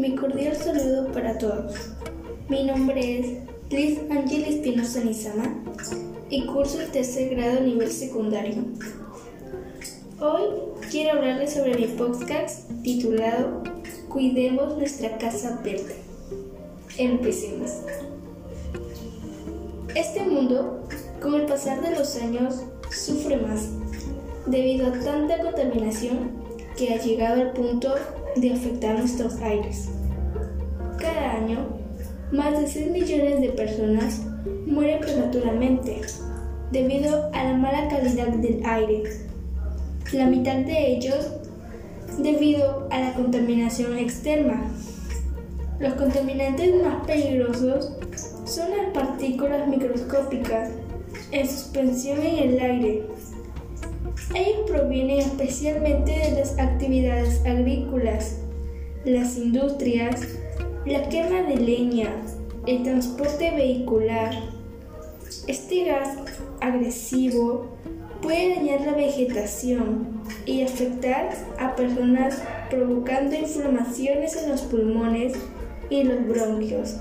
[0.00, 1.74] mi cordial saludo para todos.
[2.48, 3.26] Mi nombre es
[3.68, 5.62] Liz Ángel Espinosa Nizama
[6.30, 8.64] y curso el tercer grado nivel secundario.
[10.18, 10.42] Hoy
[10.90, 13.62] quiero hablarles sobre mi podcast titulado
[14.08, 15.96] Cuidemos nuestra casa verde.
[16.96, 17.70] Empecemos.
[19.94, 20.88] Este mundo,
[21.20, 23.68] con el pasar de los años, sufre más
[24.46, 26.39] debido a tanta contaminación
[26.80, 27.94] que ha llegado al punto
[28.36, 29.90] de afectar nuestros aires.
[30.98, 31.58] Cada año,
[32.32, 34.22] más de 6 millones de personas
[34.66, 36.00] mueren prematuramente
[36.72, 39.02] debido a la mala calidad del aire.
[40.14, 41.32] La mitad de ellos
[42.16, 44.62] debido a la contaminación externa.
[45.80, 47.92] Los contaminantes más peligrosos
[48.46, 50.70] son las partículas microscópicas
[51.30, 53.06] en suspensión en el aire.
[54.34, 58.38] Ellos provienen especialmente de las actividades agrícolas,
[59.04, 60.20] las industrias,
[60.86, 62.10] la quema de leña,
[62.66, 64.32] el transporte vehicular.
[65.46, 66.16] Este gas
[66.60, 67.76] agresivo
[68.22, 75.34] puede dañar la vegetación y afectar a personas provocando inflamaciones en los pulmones
[75.88, 76.96] y los bronquios.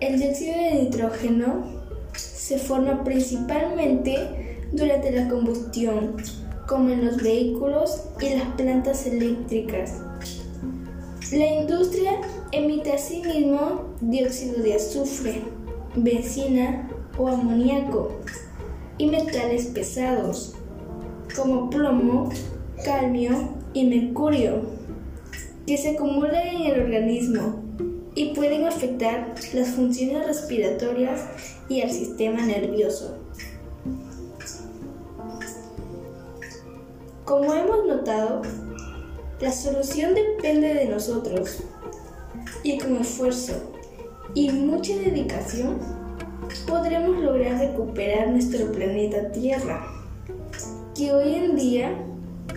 [0.00, 1.64] El dióxido de nitrógeno
[2.14, 6.16] se forma principalmente durante la combustión,
[6.66, 10.00] como en los vehículos y las plantas eléctricas.
[11.32, 12.20] La industria
[12.52, 15.42] emite asimismo dióxido de azufre,
[15.96, 18.12] benzina o amoníaco
[18.98, 20.54] y metales pesados,
[21.34, 22.30] como plomo,
[22.84, 24.62] calmio y mercurio,
[25.66, 27.62] que se acumulan en el organismo
[28.14, 31.22] y pueden afectar las funciones respiratorias
[31.68, 33.18] y el sistema nervioso.
[37.26, 38.42] Como hemos notado,
[39.40, 41.58] la solución depende de nosotros
[42.62, 43.52] y con esfuerzo
[44.32, 45.78] y mucha dedicación
[46.68, 49.88] podremos lograr recuperar nuestro planeta Tierra,
[50.94, 51.98] que hoy en día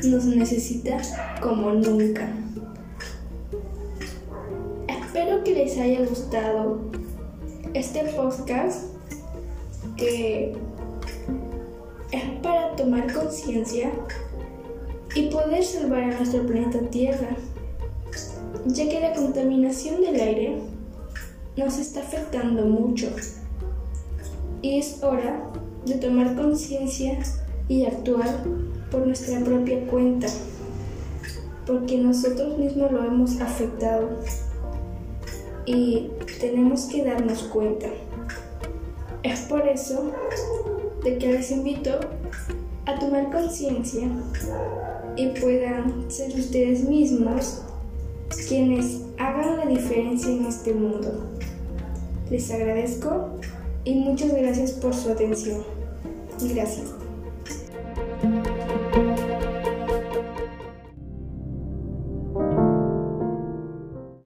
[0.04, 0.98] nos necesita
[1.42, 2.30] como nunca.
[4.88, 6.80] Espero que les haya gustado
[7.74, 8.84] este podcast
[9.98, 10.56] que
[12.12, 13.92] es para tomar conciencia
[15.16, 17.36] y poder salvar a nuestro planeta Tierra,
[18.66, 20.58] ya que la contaminación del aire
[21.58, 23.08] nos está afectando mucho
[24.62, 25.50] y es hora
[25.86, 27.20] de tomar conciencia
[27.68, 28.44] y actuar
[28.92, 30.28] por nuestra propia cuenta,
[31.66, 34.10] porque nosotros mismos lo hemos afectado
[35.66, 36.10] y
[36.40, 37.88] tenemos que darnos cuenta.
[39.24, 40.12] Es por eso
[41.04, 42.00] de que les invito
[42.90, 44.08] a tomar conciencia
[45.16, 47.62] y puedan ser ustedes mismos
[48.48, 51.26] quienes hagan la diferencia en este mundo.
[52.32, 53.30] Les agradezco
[53.84, 55.64] y muchas gracias por su atención.
[56.54, 56.99] Gracias.